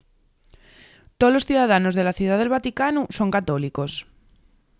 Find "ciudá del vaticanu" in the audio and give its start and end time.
2.19-3.01